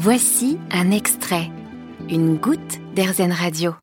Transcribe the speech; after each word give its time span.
Voici 0.00 0.58
un 0.70 0.92
extrait, 0.92 1.50
une 2.08 2.36
goutte 2.36 2.78
d'Airzen 2.94 3.32
Radio. 3.32 3.74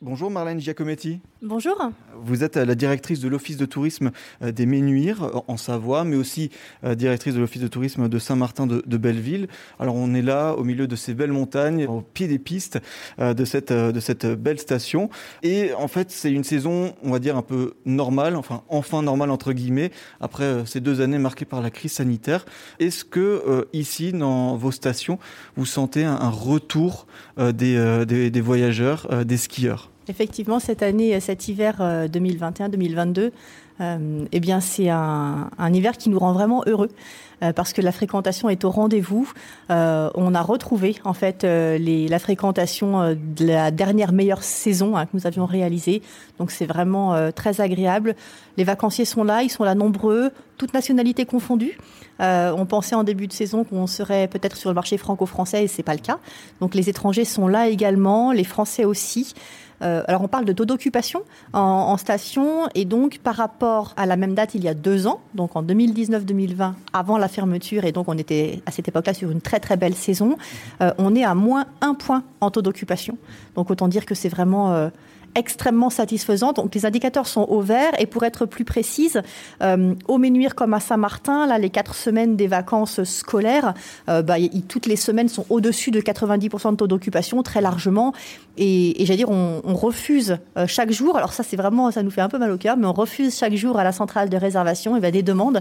Bonjour 0.00 0.30
Marlène 0.30 0.60
Giacometti. 0.60 1.20
Bonjour. 1.42 1.76
Vous 2.18 2.44
êtes 2.44 2.56
la 2.56 2.74
directrice 2.74 3.20
de 3.20 3.28
l'Office 3.28 3.58
de 3.58 3.66
tourisme 3.66 4.10
euh, 4.42 4.52
des 4.52 4.64
Ménuires 4.64 5.22
euh, 5.22 5.40
en 5.48 5.58
Savoie, 5.58 6.02
mais 6.02 6.16
aussi 6.16 6.50
euh, 6.82 6.94
directrice 6.94 7.34
de 7.34 7.40
l'Office 7.40 7.60
de 7.60 7.68
tourisme 7.68 8.08
de 8.08 8.18
Saint-Martin 8.18 8.66
de, 8.66 8.96
Belleville. 8.96 9.46
Alors 9.78 9.96
on 9.96 10.14
est 10.14 10.22
là 10.22 10.54
au 10.54 10.64
milieu 10.64 10.86
de 10.86 10.96
ces 10.96 11.12
belles 11.12 11.32
montagnes, 11.32 11.86
au 11.88 12.00
pied 12.00 12.26
des 12.26 12.38
pistes 12.38 12.78
de 13.18 13.44
cette, 13.44 13.70
belle 14.26 14.58
station. 14.58 15.10
Et 15.42 15.74
en 15.74 15.88
fait, 15.88 16.10
c'est 16.10 16.32
une 16.32 16.42
saison, 16.42 16.94
on 17.02 17.10
va 17.10 17.18
dire, 17.18 17.36
un 17.36 17.42
peu 17.42 17.74
normale, 17.84 18.34
enfin 18.34 18.62
enfin 18.70 19.02
normale 19.02 19.30
entre 19.30 19.52
guillemets, 19.52 19.90
après 20.22 20.64
ces 20.64 20.80
deux 20.80 21.02
années 21.02 21.18
marquées 21.18 21.44
par 21.44 21.60
la 21.60 21.70
crise 21.70 21.92
sanitaire. 21.92 22.46
Est-ce 22.78 23.04
que 23.04 23.68
ici, 23.74 24.12
dans 24.12 24.56
vos 24.56 24.72
stations, 24.72 25.18
vous 25.56 25.66
sentez 25.66 26.04
un, 26.04 26.30
retour 26.30 27.06
des 27.36 28.40
voyageurs, 28.40 29.26
des 29.26 29.36
skieurs? 29.36 29.90
Effectivement, 30.08 30.60
cette 30.60 30.82
année, 30.82 31.18
cet 31.20 31.48
hiver 31.48 31.76
2021-2022, 31.80 33.18
euh, 33.18 33.30
euh, 33.80 34.24
eh 34.32 34.40
bien, 34.40 34.60
c'est 34.60 34.88
un, 34.88 35.50
hiver 35.72 35.98
qui 35.98 36.08
nous 36.08 36.18
rend 36.18 36.32
vraiment 36.32 36.62
heureux 36.66 36.88
euh, 37.42 37.52
parce 37.52 37.74
que 37.74 37.82
la 37.82 37.92
fréquentation 37.92 38.48
est 38.48 38.64
au 38.64 38.70
rendez-vous. 38.70 39.30
on 39.68 40.34
a 40.34 40.42
retrouvé 40.42 40.96
en 41.04 41.12
fait 41.12 41.44
la 41.44 42.18
fréquentation 42.18 43.14
de 43.14 43.46
la 43.46 43.70
dernière 43.70 44.12
meilleure 44.12 44.42
saison 44.42 44.96
hein, 44.96 45.06
que 45.06 45.10
nous 45.12 45.26
avions 45.26 45.44
réalisée. 45.44 46.02
Donc 46.38 46.50
c'est 46.50 46.66
vraiment 46.66 47.30
très 47.32 47.60
agréable. 47.60 48.14
Les 48.56 48.64
vacanciers 48.64 49.04
sont 49.04 49.24
là, 49.24 49.42
ils 49.42 49.50
sont 49.50 49.64
là 49.64 49.74
nombreux, 49.74 50.30
toutes 50.56 50.72
nationalités 50.72 51.26
confondues. 51.26 51.78
on 52.20 52.66
pensait 52.66 52.94
en 52.94 53.04
début 53.04 53.26
de 53.26 53.32
saison 53.32 53.64
qu'on 53.64 53.86
serait 53.86 54.28
peut-être 54.28 54.56
sur 54.56 54.70
le 54.70 54.74
marché 54.74 54.96
franco-français 54.96 55.64
et 55.64 55.68
c'est 55.68 55.82
pas 55.82 55.94
le 55.94 56.00
cas. 56.00 56.18
Donc 56.60 56.74
les 56.74 56.88
étrangers 56.88 57.26
sont 57.26 57.48
là 57.48 57.68
également, 57.68 58.32
les 58.32 58.44
Français 58.44 58.84
aussi. 58.84 59.34
Euh, 59.82 60.02
alors 60.08 60.22
on 60.22 60.28
parle 60.28 60.44
de 60.44 60.52
taux 60.52 60.64
d'occupation 60.64 61.22
en, 61.52 61.96
station 61.96 62.68
et 62.74 62.84
donc 62.84 63.18
par 63.18 63.36
rapport 63.36 63.94
à 63.96 64.06
la 64.06 64.16
même 64.16 64.34
date 64.34 64.54
il 64.54 64.64
y 64.64 64.68
a 64.68 64.74
deux 64.74 65.06
ans, 65.06 65.20
donc 65.34 65.56
en 65.56 65.62
2019-2020, 65.62 66.72
avant 66.92 67.18
la 67.18 67.28
fermeture 67.28 67.84
et 67.84 67.92
donc 67.92 68.08
on 68.08 68.16
était 68.16 68.62
à 68.66 68.70
cette 68.70 68.88
époque-là 68.88 69.14
sur 69.14 69.30
une 69.30 69.40
très 69.40 69.60
très 69.60 69.76
belle 69.76 69.94
saison, 69.94 70.36
euh, 70.80 70.92
on 70.98 71.14
est 71.14 71.24
à 71.24 71.34
moins 71.34 71.66
un 71.80 71.94
point 71.94 72.22
en 72.40 72.50
taux 72.50 72.62
d'occupation. 72.62 73.18
Donc 73.54 73.70
autant 73.70 73.88
dire 73.88 74.06
que 74.06 74.14
c'est 74.14 74.28
vraiment 74.28 74.72
euh, 74.72 74.88
extrêmement 75.36 75.90
satisfaisante. 75.90 76.56
Donc 76.56 76.74
les 76.74 76.86
indicateurs 76.86 77.28
sont 77.28 77.42
au 77.42 77.60
vert 77.60 77.92
et 77.98 78.06
pour 78.06 78.24
être 78.24 78.46
plus 78.46 78.64
précise, 78.64 79.22
euh, 79.62 79.94
au 80.08 80.18
Ménuire 80.18 80.54
comme 80.54 80.74
à 80.74 80.80
Saint-Martin, 80.80 81.46
là 81.46 81.58
les 81.58 81.70
quatre 81.70 81.94
semaines 81.94 82.36
des 82.36 82.48
vacances 82.48 83.04
scolaires, 83.04 83.74
euh, 84.08 84.22
bah, 84.22 84.36
toutes 84.68 84.86
les 84.86 84.96
semaines 84.96 85.28
sont 85.28 85.44
au-dessus 85.50 85.90
de 85.90 86.00
90% 86.00 86.72
de 86.72 86.76
taux 86.76 86.86
d'occupation 86.86 87.42
très 87.42 87.60
largement. 87.60 88.12
Et, 88.56 88.94
j'allais 89.00 89.18
dire, 89.18 89.30
on, 89.30 89.60
refuse 89.76 90.38
euh, 90.56 90.66
chaque 90.66 90.90
jour. 90.90 91.18
Alors 91.18 91.34
ça 91.34 91.42
c'est 91.42 91.56
vraiment, 91.56 91.90
ça 91.90 92.02
nous 92.02 92.10
fait 92.10 92.22
un 92.22 92.30
peu 92.30 92.38
mal 92.38 92.50
au 92.50 92.56
cœur, 92.56 92.78
mais 92.78 92.86
on 92.86 92.94
refuse 92.94 93.36
chaque 93.36 93.54
jour 93.54 93.78
à 93.78 93.84
la 93.84 93.92
centrale 93.92 94.30
de 94.30 94.36
réservation 94.38 94.98
va 94.98 95.10
des 95.10 95.22
demandes 95.22 95.60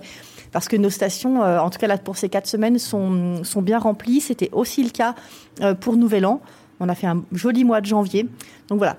parce 0.54 0.70
que 0.70 0.78
nos 0.78 0.90
stations, 0.90 1.42
en 1.42 1.70
tout 1.70 1.78
cas 1.80 1.88
là 1.88 1.98
pour 1.98 2.16
ces 2.16 2.30
quatre 2.30 2.48
semaines, 2.48 2.80
sont, 2.80 3.44
sont 3.44 3.62
bien 3.62 3.78
remplies. 3.78 4.22
C'était 4.22 4.50
aussi 4.54 4.82
le 4.84 4.90
cas 4.90 5.16
pour 5.82 5.98
Nouvel 5.98 6.26
An. 6.26 6.40
On 6.80 6.88
a 6.88 6.96
fait 6.96 7.08
un 7.08 7.24
joli 7.34 7.66
mois 7.66 7.82
de 7.82 7.86
janvier. 7.86 8.28
Donc 8.70 8.78
voilà, 8.78 8.96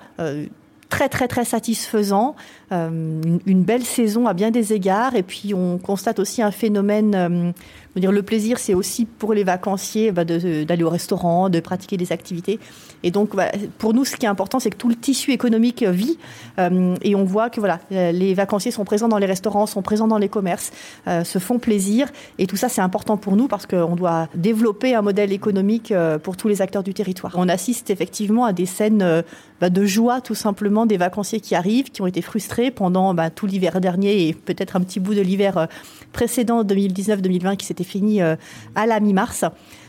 très 0.88 1.08
très 1.08 1.28
très 1.28 1.44
satisfaisant, 1.44 2.36
euh, 2.72 3.20
une, 3.46 3.62
belle 3.62 3.84
saison 3.84 4.26
à 4.26 4.34
bien 4.34 4.50
des 4.50 4.72
égards. 4.72 5.14
Et 5.14 5.22
puis 5.22 5.54
on 5.54 5.78
constate 5.78 6.18
aussi 6.18 6.42
un 6.42 6.50
phénomène, 6.50 7.14
euh, 7.14 7.52
dire 8.00 8.12
le 8.12 8.22
plaisir 8.22 8.58
c'est 8.58 8.74
aussi 8.74 9.04
pour 9.04 9.32
les 9.34 9.44
vacanciers 9.44 10.12
bah, 10.12 10.24
d'aller 10.24 10.82
au 10.82 10.90
restaurant, 10.90 11.48
de 11.48 11.60
pratiquer 11.60 11.96
des 11.96 12.12
activités. 12.12 12.58
Et 13.02 13.10
donc 13.10 13.34
bah, 13.34 13.50
pour 13.78 13.94
nous 13.94 14.04
ce 14.04 14.16
qui 14.16 14.26
est 14.26 14.28
important 14.28 14.60
c'est 14.60 14.70
que 14.70 14.76
tout 14.76 14.88
le 14.88 14.94
tissu 14.94 15.32
économique 15.32 15.82
vit. 15.82 16.18
Euh, 16.58 16.94
et 17.02 17.14
on 17.14 17.24
voit 17.24 17.50
que 17.50 17.60
voilà 17.60 17.80
les 17.90 18.34
vacanciers 18.34 18.70
sont 18.70 18.84
présents 18.84 19.08
dans 19.08 19.18
les 19.18 19.26
restaurants, 19.26 19.66
sont 19.66 19.82
présents 19.82 20.08
dans 20.08 20.18
les 20.18 20.28
commerces, 20.28 20.72
se 21.06 21.38
font 21.38 21.58
plaisir. 21.58 22.08
Et 22.38 22.46
tout 22.46 22.56
ça 22.56 22.68
c'est 22.68 22.80
important 22.80 23.16
pour 23.16 23.36
nous 23.36 23.48
parce 23.48 23.66
qu'on 23.66 23.96
doit 23.96 24.28
développer 24.34 24.94
un 24.94 25.02
modèle 25.02 25.32
économique 25.32 25.92
pour 26.22 26.36
tous 26.36 26.48
les 26.48 26.62
acteurs 26.62 26.82
du 26.82 26.94
territoire. 26.94 27.32
On 27.36 27.48
assiste 27.48 27.90
effectivement 27.90 28.44
à 28.44 28.52
des 28.52 28.66
scènes 28.66 29.24
bah, 29.60 29.70
de 29.70 29.86
joie 29.86 30.20
tout 30.20 30.34
simplement 30.34 30.75
des 30.84 30.98
vacanciers 30.98 31.40
qui 31.40 31.54
arrivent, 31.54 31.90
qui 31.90 32.02
ont 32.02 32.06
été 32.06 32.20
frustrés 32.20 32.70
pendant 32.70 33.14
bah, 33.14 33.30
tout 33.30 33.46
l'hiver 33.46 33.80
dernier 33.80 34.28
et 34.28 34.34
peut-être 34.34 34.76
un 34.76 34.80
petit 34.80 35.00
bout 35.00 35.14
de 35.14 35.22
l'hiver 35.22 35.56
euh, 35.56 35.66
précédent 36.12 36.62
2019-2020 36.64 37.56
qui 37.56 37.64
s'était 37.64 37.84
fini 37.84 38.20
euh, 38.20 38.36
à 38.74 38.84
la 38.86 39.00
mi-mars. 39.00 39.44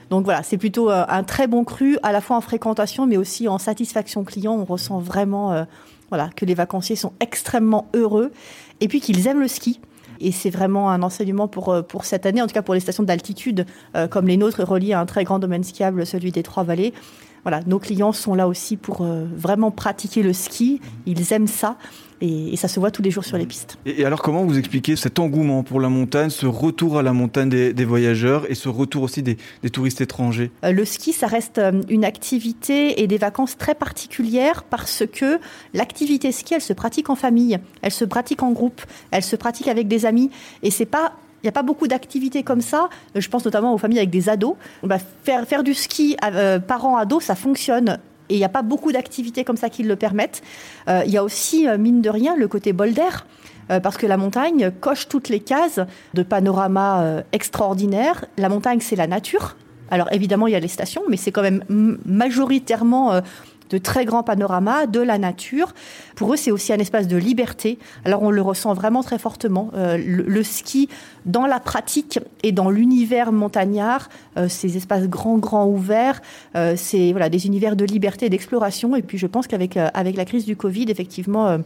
Donc 0.10 0.24
voilà, 0.24 0.44
c'est 0.44 0.58
plutôt 0.58 0.90
euh, 0.90 1.04
un 1.10 1.24
très 1.24 1.48
bon 1.48 1.66
cru, 1.66 1.98
à 2.04 2.14
la 2.14 2.22
fois 2.22 2.38
en 2.38 2.42
fréquentation, 2.42 3.06
mais 3.06 3.18
aussi 3.18 3.50
en 3.50 3.58
satisfaction 3.58 4.24
client. 4.24 4.54
On 4.54 4.64
ressent 4.64 5.00
vraiment 5.00 5.66
voilà, 6.10 6.30
que 6.36 6.46
les 6.46 6.54
vacanciers 6.54 6.96
sont 6.96 7.12
extrêmement 7.20 7.90
heureux 7.94 8.32
et 8.80 8.88
puis 8.88 9.02
qu'ils 9.02 9.28
aiment 9.28 9.42
le 9.42 9.50
ski. 9.50 9.82
Et 10.20 10.32
c'est 10.32 10.50
vraiment 10.50 10.90
un 10.90 11.04
enseignement 11.04 11.48
pour, 11.48 11.76
pour 11.88 12.06
cette 12.06 12.26
année, 12.26 12.42
en 12.42 12.48
tout 12.48 12.54
cas 12.54 12.62
pour 12.62 12.74
les 12.74 12.80
stations 12.80 13.04
d'altitude 13.04 13.66
comme 14.10 14.28
les 14.28 14.38
nôtres, 14.38 14.64
reliées 14.64 14.94
à 14.94 15.00
un 15.00 15.06
très 15.06 15.24
grand 15.26 15.40
domaine 15.40 15.64
skiable, 15.64 16.06
celui 16.06 16.32
des 16.32 16.44
Trois 16.44 16.64
Vallées 16.64 16.94
voilà, 17.48 17.64
nos 17.66 17.80
clients 17.80 18.12
sont 18.12 18.36
là 18.36 18.46
aussi 18.46 18.76
pour 18.76 19.04
euh, 19.04 19.24
vraiment 19.34 19.72
pratiquer 19.72 20.22
le 20.22 20.34
ski. 20.34 20.82
Ils 21.06 21.32
aiment 21.32 21.48
ça. 21.48 21.78
Et, 22.20 22.58
ça 22.58 22.68
se 22.68 22.78
voit 22.78 22.92
tous 22.92 23.02
les 23.02 23.10
jours 23.10 23.24
sur 23.24 23.38
les 23.38 23.46
pistes. 23.46 23.78
Et, 23.86 24.04
alors 24.04 24.22
comment 24.22 24.44
vous 24.44 24.58
expliquez 24.58 24.98
cet 24.98 25.18
engouement 25.18 25.64
pour 25.64 25.80
la 25.80 25.88
montagne, 25.88 26.30
ce 26.30 26.46
retour 26.46 26.98
à 26.98 27.04
la 27.04 27.14
montagne 27.14 27.48
des, 27.48 27.86
voyageurs 27.86 28.52
et 28.52 28.56
ce 28.56 28.68
retour 28.68 29.04
aussi 29.04 29.24
des, 29.24 29.38
touristes 29.72 30.02
étrangers? 30.02 30.52
Euh, 30.66 30.74
Le 30.74 30.84
ski, 30.84 31.14
ça 31.14 31.28
reste 31.28 31.58
euh, 31.58 31.82
une 31.88 32.04
activité 32.04 33.02
et 33.02 33.08
des 33.08 33.18
vacances 33.18 33.58
très 33.58 33.76
particulières 33.76 34.64
parce 34.64 35.06
que 35.10 35.40
l'activité 35.74 36.34
ski, 36.34 36.56
elle 36.56 36.62
se 36.62 36.74
pratique 36.74 37.10
en 37.10 37.16
famille, 37.16 37.60
elle 37.82 37.94
se 37.94 38.04
pratique 38.04 38.44
en 38.44 38.52
groupe, 38.52 38.82
elle 39.12 39.24
se 39.24 39.38
pratique 39.38 39.70
avec 39.70 39.88
des 39.88 40.06
amis. 40.06 40.32
Et 40.64 40.70
c'est 40.70 40.86
pas 40.86 41.14
n'y 41.48 41.50
a 41.50 41.54
pas 41.54 41.64
beaucoup 41.64 41.88
d'activités 41.88 42.44
comme 42.44 42.62
ça. 42.62 42.90
Euh, 43.16 43.22
je 43.22 43.30
pense 43.30 43.46
notamment 43.46 43.74
aux 43.74 43.78
familles 43.78 44.00
avec 44.00 44.10
des 44.10 44.30
ados. 44.30 44.56
Faire, 45.24 45.48
faire 45.48 45.64
du 45.64 45.74
ski 45.74 46.18
euh, 46.24 46.60
parents-ados, 46.60 47.24
ça 47.24 47.36
fonctionne. 47.36 48.00
Et 48.30 48.36
il 48.36 48.38
n'y 48.38 48.46
a 48.46 48.50
pas 48.50 48.62
beaucoup 48.62 48.92
d'activités 48.92 49.44
comme 49.46 49.56
ça 49.56 49.70
qui 49.70 49.84
le 49.84 49.96
permettent. 49.96 50.42
Euh, 50.90 51.04
il 51.06 51.12
y 51.12 51.18
a 51.18 51.24
aussi, 51.24 51.66
mine 51.80 52.02
de 52.02 52.10
rien, 52.10 52.36
le 52.36 52.48
côté 52.48 52.74
bol 52.74 52.94
parce 53.84 53.98
que 53.98 54.08
la 54.08 54.16
montagne 54.16 54.72
coche 54.80 55.10
toutes 55.10 55.28
les 55.28 55.42
cases 55.42 55.82
de 56.14 56.24
panorama 56.24 57.24
extraordinaire. 57.34 58.24
La 58.38 58.48
montagne, 58.48 58.80
c'est 58.80 58.96
la 58.96 59.08
nature. 59.08 59.58
Alors 59.92 60.08
évidemment, 60.14 60.48
il 60.48 60.54
y 60.54 60.56
a 60.56 60.60
les 60.60 60.70
stations, 60.70 61.04
mais 61.10 61.18
c'est 61.18 61.32
quand 61.32 61.42
même 61.42 61.64
majoritairement 62.06 63.22
de 63.70 63.78
très 63.78 64.06
grands 64.06 64.24
panoramas, 64.24 64.86
de 64.86 65.00
la 65.00 65.18
nature. 65.18 65.74
Pour 66.16 66.34
eux, 66.34 66.38
c'est 66.38 66.52
aussi 66.52 66.74
un 66.74 66.78
espace 66.78 67.08
de 67.08 67.18
liberté. 67.18 67.78
Alors 68.06 68.24
on 68.24 68.32
le 68.32 68.42
ressent 68.42 68.74
vraiment 68.74 69.04
très 69.04 69.20
fortement. 69.20 69.72
Euh, 69.76 69.98
le, 69.98 70.44
ski, 70.44 70.90
dans 71.26 71.46
la 71.46 71.60
pratique 71.60 72.20
et 72.44 72.52
dans 72.52 72.70
l'univers 72.70 73.32
montagnard, 73.32 74.10
euh, 74.38 74.48
ces 74.48 74.78
espaces 74.78 75.08
grands, 75.08 75.38
grands 75.38 75.68
ouverts, 75.68 76.22
euh, 76.56 76.76
c'est 76.78 77.12
voilà 77.12 77.30
des 77.30 77.46
univers 77.46 77.76
de 77.76 77.86
liberté 77.86 78.28
et 78.28 78.30
d'exploration. 78.30 78.96
Et 78.96 79.02
puis 79.02 79.18
je 79.18 79.28
pense 79.28 79.48
qu'avec 79.48 79.78
avec 79.78 80.16
la 80.16 80.26
crise 80.26 80.46
du 80.46 80.56
Covid, 80.56 80.86
effectivement 80.90 81.60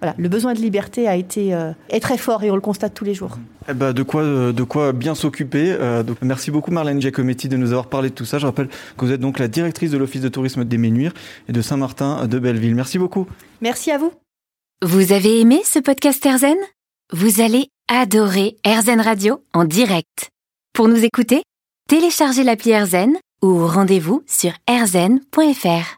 voilà, 0.00 0.14
le 0.16 0.28
besoin 0.28 0.54
de 0.54 0.60
liberté 0.60 1.06
a 1.06 1.16
été 1.16 1.54
euh, 1.54 1.72
est 1.90 2.00
très 2.00 2.16
fort 2.16 2.42
et 2.42 2.50
on 2.50 2.54
le 2.54 2.60
constate 2.60 2.94
tous 2.94 3.04
les 3.04 3.14
jours. 3.14 3.38
Eh 3.68 3.74
ben, 3.74 3.92
de 3.92 4.02
quoi 4.02 4.22
euh, 4.22 4.52
de 4.52 4.62
quoi 4.62 4.92
bien 4.92 5.14
s'occuper. 5.14 5.76
Euh, 5.78 6.02
donc 6.02 6.16
merci 6.22 6.50
beaucoup 6.50 6.70
Marlène 6.70 7.00
Giacometti 7.00 7.48
de 7.48 7.56
nous 7.56 7.70
avoir 7.72 7.86
parlé 7.86 8.08
de 8.08 8.14
tout 8.14 8.24
ça. 8.24 8.38
Je 8.38 8.46
rappelle 8.46 8.68
que 8.68 9.04
vous 9.04 9.12
êtes 9.12 9.20
donc 9.20 9.38
la 9.38 9.48
directrice 9.48 9.90
de 9.90 9.98
l'office 9.98 10.22
de 10.22 10.28
tourisme 10.28 10.64
des 10.64 10.78
Ménuires 10.78 11.12
et 11.48 11.52
de 11.52 11.60
Saint-Martin 11.60 12.26
de 12.26 12.38
Belleville. 12.38 12.74
Merci 12.74 12.98
beaucoup. 12.98 13.26
Merci 13.60 13.90
à 13.90 13.98
vous. 13.98 14.12
Vous 14.82 15.12
avez 15.12 15.40
aimé 15.40 15.60
ce 15.64 15.78
podcast 15.78 16.24
Erzen 16.24 16.56
Vous 17.12 17.42
allez 17.42 17.68
adorer 17.88 18.56
Erzen 18.64 19.00
Radio 19.00 19.42
en 19.52 19.64
direct. 19.64 20.30
Pour 20.72 20.88
nous 20.88 21.04
écouter, 21.04 21.42
téléchargez 21.88 22.44
l'appli 22.44 22.70
Erzen 22.70 23.16
ou 23.42 23.66
rendez-vous 23.66 24.22
sur 24.26 24.52
erzen.fr. 24.66 25.96